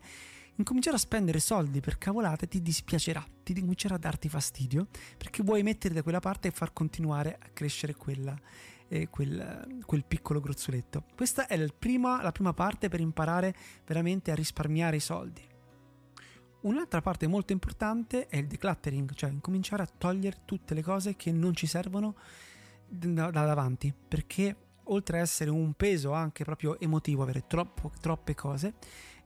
incominciare 0.57 0.97
a 0.97 0.99
spendere 0.99 1.41
soldi 1.41 1.81
per 1.81 1.97
cavolate 1.97 2.47
ti 2.47 2.61
dispiacerà, 2.61 3.25
ti 3.43 3.59
comincerà 3.59 3.95
a 3.95 3.99
darti 3.99 4.29
fastidio 4.29 4.89
perché 5.17 5.43
vuoi 5.43 5.63
mettere 5.63 5.95
da 5.95 6.03
quella 6.03 6.21
parte 6.21 6.49
e 6.49 6.51
far 6.51 6.75
continuare 6.75 7.39
a 7.41 7.49
crescere 7.51 7.95
quella, 7.95 8.39
eh, 8.89 9.09
quel, 9.09 9.81
quel, 9.87 10.05
piccolo 10.05 10.39
gruzzoletto. 10.41 11.05
Questa 11.17 11.47
è 11.47 11.67
prima, 11.69 12.21
la 12.21 12.33
prima 12.33 12.53
parte 12.53 12.91
per 12.91 13.01
imparare 13.01 13.55
veramente 13.87 14.31
a 14.33 14.35
risparmiare 14.35 14.97
i 14.97 15.01
soldi. 15.01 15.57
Un'altra 16.61 17.01
parte 17.01 17.29
molto 17.29 17.53
importante 17.53 18.27
è 18.27 18.37
il 18.37 18.49
decluttering, 18.49 19.15
cioè 19.15 19.31
incominciare 19.31 19.83
a 19.85 19.87
togliere 19.87 20.39
tutte 20.45 20.75
le 20.75 20.83
cose 20.83 21.15
che 21.15 21.31
non 21.31 21.55
ci 21.55 21.67
servono 21.67 22.17
da, 22.89 23.31
da 23.31 23.45
davanti, 23.45 23.95
perché 24.09 24.57
oltre 24.85 25.19
a 25.19 25.23
essere 25.23 25.51
un 25.51 25.75
peso 25.75 26.13
anche 26.13 26.43
proprio 26.43 26.81
emotivo, 26.81 27.23
avere 27.23 27.47
troppo, 27.47 27.93
troppe 28.01 28.35
cose, 28.35 28.75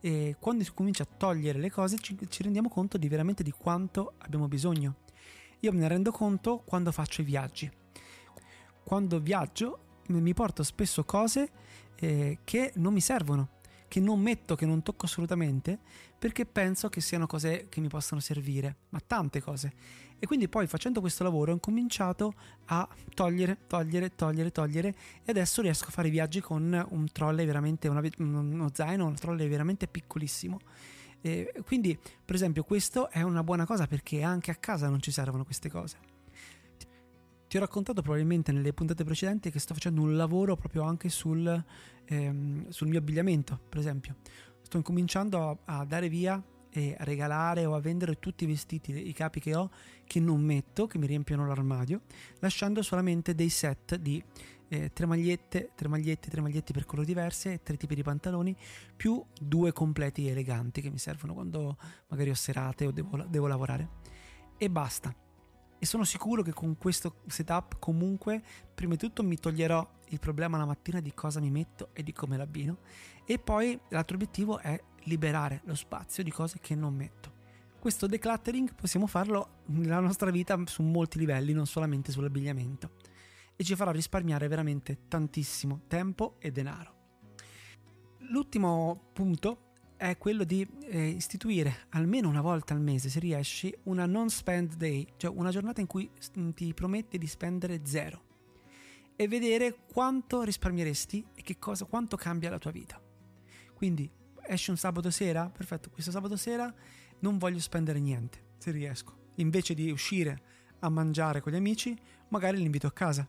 e 0.01 0.37
quando 0.39 0.63
si 0.63 0.73
comincia 0.75 1.05
a 1.05 1.07
togliere 1.07 1.59
le 1.59 1.71
cose 1.71 1.97
ci, 1.99 2.19
ci 2.29 2.43
rendiamo 2.43 2.69
conto 2.69 2.99
di 2.99 3.09
veramente 3.09 3.43
di 3.43 3.53
quanto 3.53 4.15
abbiamo 4.19 4.47
bisogno. 4.49 4.97
Io 5.61 5.73
me 5.73 5.79
ne 5.79 5.89
rendo 5.89 6.11
conto 6.11 6.59
quando 6.59 6.93
faccio 6.93 7.23
i 7.23 7.25
viaggi. 7.25 7.71
Quando 8.85 9.21
viaggio 9.21 9.79
mi 10.09 10.35
porto 10.35 10.63
spesso 10.65 11.05
cose 11.05 11.51
eh, 11.95 12.41
che 12.45 12.73
non 12.75 12.93
mi 12.93 13.01
servono 13.01 13.61
che 13.93 14.01
non 14.01 14.23
metto, 14.23 14.55
che 14.55 14.65
non 14.65 14.83
tocco 14.83 15.05
assolutamente, 15.05 15.79
perché 16.19 16.47
penso 16.47 16.89
che 16.89 17.03
siano 17.03 17.27
cose 17.27 17.67
che 17.69 17.79
mi 17.79 17.89
possano 17.89 18.23
servire, 18.23 18.77
ma 18.89 19.03
tante 19.07 19.43
cose. 19.43 19.71
E 20.19 20.27
quindi 20.27 20.49
poi 20.49 20.67
facendo 20.67 21.01
questo 21.01 21.25
lavoro 21.25 21.53
ho 21.53 21.59
cominciato 21.59 22.33
a 22.67 22.89
togliere, 23.13 23.59
togliere, 23.67 24.15
togliere, 24.15 24.51
togliere 24.51 24.95
e 25.23 25.31
adesso 25.31 25.61
riesco 25.61 25.89
a 25.89 25.91
fare 25.91 26.09
viaggi 26.09 26.41
con 26.41 26.87
un 26.89 27.13
trolley 27.13 27.45
veramente, 27.45 27.89
una, 27.89 28.01
uno 28.17 28.71
zaino, 28.73 29.05
un 29.05 29.15
trolley 29.15 29.47
veramente 29.47 29.87
piccolissimo. 29.87 30.59
E 31.21 31.53
quindi, 31.67 31.99
per 32.25 32.35
esempio, 32.35 32.65
questo 32.65 33.11
è 33.11 33.21
una 33.21 33.45
buona 33.45 33.67
cosa 33.67 33.87
perché 33.87 34.23
anche 34.23 34.51
a 34.51 34.55
casa 34.55 34.89
non 34.89 35.03
ci 35.03 35.11
servono 35.11 35.45
queste 35.45 35.69
cose. 35.69 36.12
Ti 37.53 37.59
ho 37.59 37.61
raccontato 37.61 38.01
probabilmente 38.01 38.51
nelle 38.51 38.73
puntate 38.73 39.05
precedenti 39.05 39.51
che 39.51 39.59
sto 39.59 39.75
facendo 39.75 40.01
un 40.01 40.17
lavoro 40.17 40.57
proprio 40.57 40.85
anche 40.85 41.11
sul, 41.11 41.65
ehm, 42.07 42.71
sul 42.71 42.89
mio 42.89 42.99
abbigliamento, 42.99 43.61
per 43.69 43.79
esempio. 43.79 44.17
Sto 44.63 44.79
incominciando 44.79 45.61
a, 45.67 45.81
a 45.81 45.85
dare 45.85 46.09
via 46.09 46.43
e 46.71 46.97
a 46.99 47.05
regalare 47.05 47.67
o 47.67 47.75
a 47.75 47.81
vendere 47.81 48.19
tutti 48.19 48.45
i 48.45 48.47
vestiti, 48.47 49.07
i 49.07 49.13
capi 49.13 49.41
che 49.41 49.55
ho 49.55 49.71
che 50.07 50.19
non 50.19 50.41
metto, 50.41 50.87
che 50.87 50.97
mi 50.97 51.07
riempiono 51.07 51.47
l'armadio, 51.47 52.01
lasciando 52.39 52.81
solamente 52.81 53.35
dei 53.35 53.51
set 53.51 53.97
di 53.97 54.25
eh, 54.69 54.91
tre 54.95 55.05
magliette, 55.05 55.73
tre 55.75 55.89
magliette, 55.89 56.31
tre 56.31 56.41
magliette 56.41 56.73
per 56.73 56.87
colori 56.87 57.07
diverse, 57.07 57.63
tre 57.63 57.77
tipi 57.77 57.95
di 57.95 58.03
pantaloni, 58.03 58.57
più 58.97 59.23
due 59.39 59.75
completi 59.75 60.27
eleganti 60.27 60.81
che 60.81 60.89
mi 60.89 60.97
servono 60.97 61.35
quando 61.35 61.77
magari 62.09 62.31
ho 62.31 62.35
serate 62.35 62.87
o 62.87 62.93
devo, 62.93 63.27
devo 63.29 63.47
lavorare. 63.47 64.01
E 64.57 64.71
basta 64.71 65.15
e 65.83 65.87
sono 65.87 66.05
sicuro 66.05 66.45
che 66.45 66.53
con 66.53 66.79
questo 66.79 67.17
setup 67.27 67.81
comunque 67.81 68.41
prima 68.73 68.93
di 68.93 68.99
tutto 69.01 69.25
mi 69.25 69.37
toglierò 69.37 69.85
il 70.11 70.21
problema 70.21 70.57
la 70.57 70.65
mattina 70.65 71.01
di 71.01 71.13
cosa 71.13 71.41
mi 71.41 71.51
metto 71.51 71.89
e 71.93 72.05
di 72.05 72.13
come 72.13 72.37
l'abbino 72.37 72.79
e 73.25 73.41
poi 73.41 73.77
l'altro 73.89 74.15
obiettivo 74.15 74.61
è 74.61 74.81
liberare 75.07 75.63
lo 75.65 75.75
spazio 75.75 76.23
di 76.23 76.31
cose 76.31 76.61
che 76.61 76.77
non 76.77 76.95
metto. 76.95 77.33
Questo 77.81 78.07
decluttering 78.07 78.77
possiamo 78.77 79.09
farlo 79.09 79.63
nella 79.67 79.99
nostra 79.99 80.31
vita 80.31 80.57
su 80.67 80.85
molti 80.85 81.19
livelli, 81.19 81.53
non 81.53 81.67
solamente 81.67 82.13
sull'abbigliamento 82.13 82.91
e 83.57 83.65
ci 83.65 83.75
farà 83.75 83.91
risparmiare 83.91 84.47
veramente 84.47 85.09
tantissimo 85.09 85.81
tempo 85.89 86.37
e 86.39 86.53
denaro. 86.53 86.95
L'ultimo 88.31 89.11
punto 89.13 89.72
è 90.03 90.19
quello 90.19 90.43
di 90.43 90.67
eh, 90.81 91.07
istituire 91.07 91.87
almeno 91.91 92.29
una 92.29 92.41
volta 92.41 92.75
al 92.75 92.81
mese, 92.81 93.09
se 93.09 93.21
riesci, 93.21 93.73
una 93.85 94.05
non 94.05 94.31
spend 94.31 94.75
day, 94.75 95.07
cioè 95.17 95.31
una 95.33 95.51
giornata 95.51 95.81
in 95.81 95.87
cui 95.87 96.11
ti 96.55 96.75
prometti 96.75 97.19
di 97.19 97.27
spendere 97.29 97.83
zero 97.85 98.31
e 99.15 99.29
vedere 99.29 99.77
quanto 99.93 100.43
risparmieresti 100.43 101.27
e 101.35 101.59
cosa, 101.61 101.85
quanto 101.85 102.17
cambia 102.17 102.51
la 102.51 102.59
tua 102.59 102.73
vita. 102.73 103.01
Quindi 103.75 104.11
esci 104.45 104.71
un 104.71 104.77
sabato 104.77 105.09
sera, 105.13 105.49
perfetto, 105.49 105.91
questo 105.91 106.11
sabato 106.11 106.35
sera 106.37 106.75
non 107.21 107.39
voglio 107.39 107.61
spendere 107.61 108.01
niente, 108.01 108.55
se 108.59 108.73
riesco. 108.73 109.31
Invece 109.37 109.73
di 109.73 109.89
uscire 109.93 110.43
a 110.81 110.89
mangiare 110.89 111.41
con 111.41 111.53
gli 111.53 111.57
amici, 111.57 111.97
magari 112.31 112.57
li 112.57 112.65
invito 112.65 112.89
a 112.89 112.93
casa. 112.93 113.29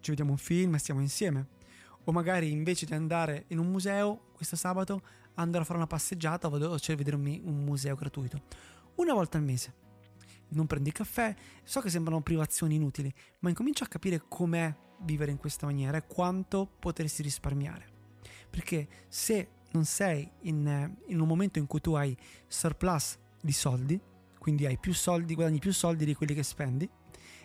Ci 0.00 0.10
vediamo 0.10 0.32
un 0.32 0.38
film 0.38 0.74
e 0.74 0.78
stiamo 0.78 1.00
insieme. 1.00 1.58
O 2.04 2.12
magari 2.12 2.50
invece 2.50 2.86
di 2.86 2.94
andare 2.94 3.44
in 3.48 3.58
un 3.58 3.70
museo 3.70 4.28
questo 4.32 4.56
sabato 4.56 5.02
andrò 5.34 5.60
a 5.60 5.64
fare 5.64 5.78
una 5.78 5.86
passeggiata 5.86 6.46
o 6.46 6.50
vado 6.50 6.72
a 6.72 6.94
vedere 6.94 7.16
un, 7.16 7.40
un 7.44 7.64
museo 7.64 7.94
gratuito. 7.94 8.42
Una 8.96 9.14
volta 9.14 9.38
al 9.38 9.44
mese. 9.44 9.74
Non 10.48 10.66
prendi 10.66 10.90
caffè, 10.90 11.34
so 11.62 11.80
che 11.80 11.90
sembrano 11.90 12.22
privazioni 12.22 12.74
inutili, 12.74 13.12
ma 13.40 13.50
incomincio 13.50 13.84
a 13.84 13.86
capire 13.86 14.24
com'è 14.26 14.74
vivere 15.02 15.30
in 15.30 15.36
questa 15.36 15.66
maniera 15.66 15.96
e 15.96 16.06
quanto 16.06 16.68
potresti 16.78 17.22
risparmiare. 17.22 17.86
Perché 18.50 18.88
se 19.08 19.48
non 19.72 19.84
sei 19.84 20.28
in, 20.42 20.96
in 21.06 21.20
un 21.20 21.28
momento 21.28 21.58
in 21.58 21.66
cui 21.66 21.80
tu 21.80 21.92
hai 21.94 22.16
surplus 22.48 23.16
di 23.40 23.52
soldi, 23.52 24.00
quindi 24.38 24.66
hai 24.66 24.78
più 24.78 24.92
soldi, 24.92 25.34
guadagni 25.34 25.60
più 25.60 25.72
soldi 25.72 26.04
di 26.04 26.14
quelli 26.14 26.34
che 26.34 26.42
spendi, 26.42 26.88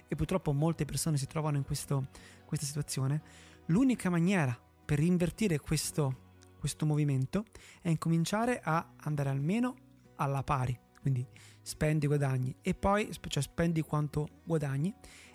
e 0.08 0.16
purtroppo 0.16 0.52
molte 0.54 0.86
persone 0.86 1.18
si 1.18 1.28
trovano 1.28 1.58
in 1.58 1.64
questo, 1.64 2.08
questa 2.46 2.66
situazione, 2.66 3.22
l'unica 3.68 4.10
maniera 4.10 4.58
per 4.86 5.00
invertire 5.00 5.60
questo 5.60 6.24
questo 6.66 6.88
movimento 6.88 7.46
è 7.80 7.90
incominciare 7.90 8.60
a 8.60 8.94
andare 9.02 9.30
almeno 9.30 9.76
alla 10.16 10.42
pari, 10.42 10.76
quindi 11.00 11.24
spendi 11.62 12.08
guadagni 12.08 12.56
e 12.62 12.74
poi 12.74 13.08
cioè 13.28 13.44
spendi 13.44 13.82
quanto 13.82 14.42
guadagni 14.44 14.92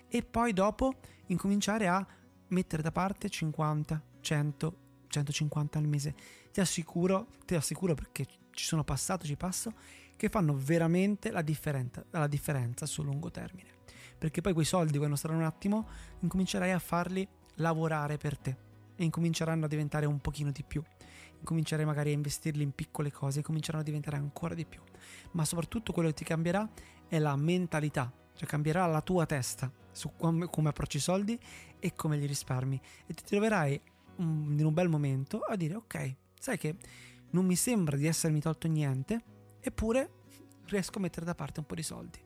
e 0.09 0.23
poi 0.23 0.51
dopo 0.51 0.95
incominciare 1.27 1.87
a 1.87 2.05
mettere 2.49 2.81
da 2.81 2.91
parte 2.91 3.29
50, 3.29 4.03
100, 4.19 4.75
150 5.07 5.79
al 5.79 5.87
mese. 5.87 6.15
Ti 6.51 6.59
assicuro, 6.59 7.27
ti 7.45 7.55
assicuro 7.55 7.93
perché 7.93 8.25
ci 8.51 8.65
sono 8.65 8.83
passato, 8.83 9.25
ci 9.25 9.37
passo, 9.37 9.71
che 10.17 10.27
fanno 10.27 10.53
veramente 10.53 11.31
la 11.31 11.41
differenza, 11.41 12.03
la 12.09 12.27
differenza 12.27 12.85
sul 12.85 13.05
lungo 13.05 13.31
termine. 13.31 13.69
Perché 14.17 14.41
poi 14.41 14.51
quei 14.51 14.65
soldi, 14.65 14.97
quando 14.97 15.15
saranno 15.15 15.39
un 15.39 15.45
attimo, 15.45 15.87
incomincerai 16.19 16.71
a 16.71 16.79
farli 16.79 17.25
lavorare 17.55 18.17
per 18.17 18.37
te 18.37 18.57
e 18.95 19.03
incominceranno 19.03 19.65
a 19.65 19.67
diventare 19.67 20.05
un 20.05 20.19
pochino 20.19 20.51
di 20.51 20.63
più 20.63 20.83
comincerai 21.43 21.85
magari 21.85 22.11
a 22.11 22.13
investirli 22.13 22.63
in 22.63 22.73
piccole 22.73 23.11
cose 23.11 23.39
e 23.39 23.43
cominceranno 23.43 23.81
a 23.81 23.85
diventare 23.85 24.17
ancora 24.17 24.53
di 24.53 24.65
più. 24.65 24.81
Ma 25.31 25.45
soprattutto 25.45 25.91
quello 25.91 26.09
che 26.09 26.15
ti 26.15 26.23
cambierà 26.23 26.69
è 27.07 27.19
la 27.19 27.35
mentalità, 27.35 28.11
cioè 28.35 28.47
cambierà 28.47 28.85
la 28.85 29.01
tua 29.01 29.25
testa 29.25 29.71
su 29.91 30.11
come, 30.15 30.47
come 30.47 30.69
approcci 30.69 30.97
i 30.97 31.01
soldi 31.01 31.37
e 31.79 31.93
come 31.93 32.17
li 32.17 32.25
risparmi 32.25 32.79
e 33.05 33.13
ti 33.13 33.23
troverai 33.23 33.79
un, 34.17 34.55
in 34.57 34.65
un 34.65 34.73
bel 34.73 34.87
momento 34.87 35.39
a 35.39 35.55
dire 35.55 35.75
ok, 35.75 36.15
sai 36.39 36.57
che 36.57 36.75
non 37.31 37.45
mi 37.45 37.55
sembra 37.55 37.97
di 37.97 38.07
essermi 38.07 38.39
tolto 38.39 38.67
niente, 38.67 39.23
eppure 39.59 40.19
riesco 40.65 40.97
a 40.97 41.01
mettere 41.01 41.25
da 41.25 41.35
parte 41.35 41.59
un 41.59 41.65
po' 41.65 41.75
di 41.75 41.83
soldi. 41.83 42.19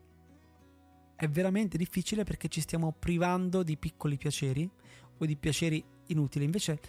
È 1.16 1.30
veramente 1.30 1.78
difficile 1.78 2.24
perché 2.24 2.50
ci 2.50 2.60
stiamo 2.60 2.92
privando 2.92 3.64
di 3.64 3.78
piccoli 3.78 4.18
piaceri 4.18 4.70
o 5.18 5.26
di 5.26 5.36
piaceri 5.36 5.84
inutili. 6.08 6.46
Invece 6.46 6.80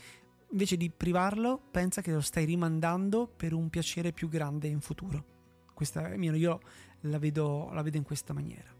invece 0.50 0.76
di 0.76 0.90
privarlo, 0.90 1.60
pensa 1.70 2.02
che 2.02 2.12
lo 2.12 2.20
stai 2.20 2.44
rimandando 2.44 3.26
per 3.26 3.52
un 3.52 3.68
piacere 3.68 4.12
più 4.12 4.28
grande 4.28 4.68
in 4.68 4.80
futuro. 4.80 5.34
Questa 5.74 6.10
è 6.10 6.16
mia, 6.16 6.34
io 6.34 6.60
la 7.00 7.18
vedo, 7.18 7.70
la 7.72 7.82
vedo 7.82 7.96
in 7.96 8.04
questa 8.04 8.32
maniera. 8.32 8.70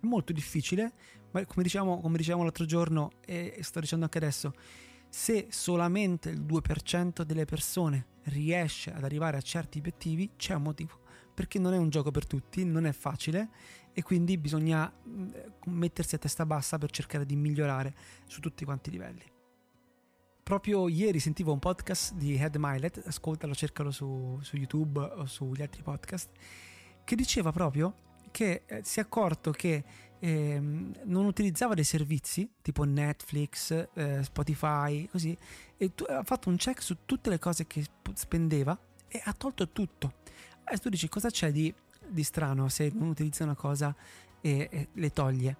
È 0.00 0.06
molto 0.06 0.32
difficile, 0.32 0.92
ma 1.32 1.44
come 1.44 1.62
diciamo, 1.62 2.00
come 2.00 2.16
diciamo 2.16 2.42
l'altro 2.42 2.64
giorno 2.64 3.10
e 3.24 3.58
sto 3.60 3.80
dicendo 3.80 4.04
anche 4.04 4.18
adesso, 4.18 4.52
se 5.08 5.48
solamente 5.50 6.30
il 6.30 6.40
2% 6.40 7.22
delle 7.22 7.44
persone 7.44 8.06
riesce 8.24 8.92
ad 8.92 9.04
arrivare 9.04 9.36
a 9.36 9.42
certi 9.42 9.78
obiettivi, 9.78 10.30
c'è 10.36 10.54
un 10.54 10.62
motivo. 10.62 11.01
Perché 11.34 11.58
non 11.58 11.72
è 11.72 11.78
un 11.78 11.88
gioco 11.88 12.10
per 12.10 12.26
tutti, 12.26 12.64
non 12.64 12.86
è 12.86 12.92
facile 12.92 13.50
e 13.92 14.02
quindi 14.02 14.38
bisogna 14.38 14.90
mm, 15.06 15.28
mettersi 15.66 16.14
a 16.14 16.18
testa 16.18 16.46
bassa 16.46 16.78
per 16.78 16.90
cercare 16.90 17.26
di 17.26 17.36
migliorare 17.36 17.94
su 18.26 18.40
tutti 18.40 18.64
quanti 18.64 18.88
i 18.88 18.92
livelli. 18.92 19.30
Proprio 20.42 20.88
ieri 20.88 21.20
sentivo 21.20 21.52
un 21.52 21.60
podcast 21.60 22.14
di 22.14 22.34
Head 22.34 22.56
Milet, 22.58 23.02
ascoltalo, 23.06 23.54
cercalo 23.54 23.90
su, 23.90 24.38
su 24.42 24.56
YouTube 24.56 24.98
o 24.98 25.24
sugli 25.26 25.62
altri 25.62 25.82
podcast, 25.82 26.30
che 27.04 27.14
diceva 27.14 27.52
proprio 27.52 28.10
che 28.32 28.62
eh, 28.66 28.80
si 28.82 28.98
è 28.98 29.02
accorto 29.02 29.52
che 29.52 29.84
eh, 30.18 30.58
non 30.60 31.24
utilizzava 31.26 31.74
dei 31.74 31.84
servizi 31.84 32.50
tipo 32.60 32.84
Netflix, 32.84 33.88
eh, 33.94 34.22
Spotify, 34.24 35.06
così, 35.06 35.36
e 35.76 35.94
tu, 35.94 36.04
ha 36.08 36.22
fatto 36.24 36.48
un 36.48 36.56
check 36.56 36.82
su 36.82 36.98
tutte 37.04 37.30
le 37.30 37.38
cose 37.38 37.66
che 37.66 37.84
spendeva 38.14 38.76
e 39.06 39.20
ha 39.24 39.32
tolto 39.32 39.68
tutto. 39.70 40.20
Adesso 40.72 40.88
tu 40.88 40.94
dici 40.96 41.08
cosa 41.10 41.28
c'è 41.28 41.52
di, 41.52 41.72
di 42.08 42.22
strano 42.22 42.70
se 42.70 42.90
non 42.94 43.08
utilizza 43.08 43.44
una 43.44 43.54
cosa 43.54 43.94
e, 44.40 44.68
e 44.70 44.88
le 44.94 45.10
toglie? 45.12 45.56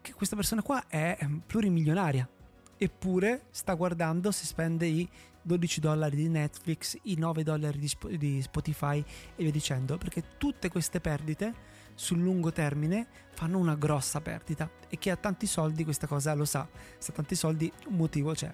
Che 0.00 0.12
questa 0.12 0.34
persona 0.34 0.62
qua 0.62 0.88
è 0.88 1.16
ehm, 1.20 1.42
plurimilionaria, 1.46 2.28
eppure 2.76 3.44
sta 3.50 3.74
guardando 3.74 4.32
se 4.32 4.46
spende 4.46 4.86
i 4.86 5.08
12 5.42 5.78
dollari 5.78 6.16
di 6.16 6.28
Netflix, 6.28 6.98
i 7.02 7.14
9 7.14 7.44
dollari 7.44 7.78
di, 7.78 8.18
di 8.18 8.42
Spotify 8.42 8.98
e 8.98 9.42
via 9.44 9.52
dicendo, 9.52 9.96
perché 9.96 10.24
tutte 10.38 10.68
queste 10.70 11.00
perdite 11.00 11.54
sul 11.94 12.18
lungo 12.18 12.50
termine 12.50 13.06
fanno 13.30 13.58
una 13.58 13.76
grossa 13.76 14.20
perdita 14.20 14.68
e 14.88 14.98
chi 14.98 15.10
ha 15.10 15.16
tanti 15.16 15.46
soldi 15.46 15.84
questa 15.84 16.08
cosa 16.08 16.34
lo 16.34 16.44
sa, 16.44 16.68
se 16.98 17.12
ha 17.12 17.14
tanti 17.14 17.36
soldi 17.36 17.70
un 17.86 17.94
motivo 17.94 18.32
c'è. 18.32 18.52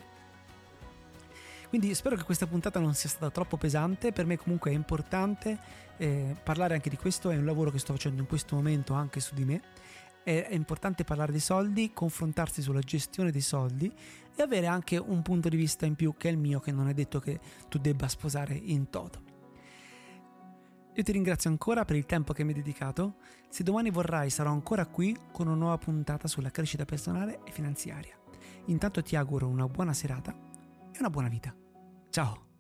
Quindi 1.75 1.93
spero 1.97 2.15
che 2.15 2.23
questa 2.23 2.47
puntata 2.47 2.79
non 2.79 2.95
sia 2.95 3.09
stata 3.09 3.33
troppo 3.33 3.57
pesante, 3.57 4.13
per 4.13 4.27
me 4.27 4.37
comunque 4.37 4.71
è 4.71 4.75
importante 4.75 5.59
eh, 5.97 6.37
parlare 6.41 6.75
anche 6.75 6.89
di 6.89 6.97
questo, 6.97 7.31
è 7.31 7.37
un 7.37 7.45
lavoro 7.45 7.73
che 7.73 7.81
sto 7.81 7.95
facendo 7.95 8.21
in 8.21 8.29
questo 8.29 8.55
momento 8.55 8.95
anche 8.95 9.19
su 9.19 9.35
di 9.35 9.45
me 9.45 9.61
è 10.23 10.51
importante 10.53 11.03
parlare 11.03 11.33
dei 11.33 11.41
soldi, 11.41 11.91
confrontarsi 11.93 12.63
sulla 12.63 12.79
gestione 12.79 13.33
dei 13.33 13.41
soldi 13.41 13.93
e 14.37 14.41
avere 14.41 14.69
anche 14.69 14.99
un 14.99 15.21
punto 15.23 15.49
di 15.49 15.57
vista 15.57 15.85
in 15.85 15.97
più 15.97 16.15
che 16.17 16.29
è 16.29 16.31
il 16.31 16.39
mio, 16.39 16.61
che 16.61 16.71
non 16.71 16.89
è 16.89 16.95
detto 16.95 17.19
che 17.19 17.41
tu 17.69 17.79
debba 17.79 18.07
sposare 18.07 18.55
in 18.55 18.89
toto. 18.89 19.23
Io 20.95 21.03
ti 21.03 21.11
ringrazio 21.11 21.51
ancora 21.51 21.85
per 21.85 21.97
il 21.97 22.07
tempo 22.07 22.33
che 22.33 22.45
mi 22.45 22.51
hai 22.51 22.59
dedicato. 22.59 23.17
Se 23.49 23.65
domani 23.65 23.91
vorrai 23.91 24.31
sarò 24.31 24.53
ancora 24.53 24.87
qui 24.87 25.19
con 25.33 25.49
una 25.49 25.57
nuova 25.57 25.79
puntata 25.79 26.29
sulla 26.29 26.53
crescita 26.53 26.85
personale 26.85 27.41
e 27.45 27.51
finanziaria. 27.51 28.17
Intanto 28.67 29.03
ti 29.03 29.17
auguro 29.17 29.49
una 29.49 29.67
buona 29.67 29.93
serata 29.93 30.33
e 30.93 30.99
una 31.01 31.11
buona 31.11 31.29
vita. 31.29 31.55
Ciao! 32.15 32.54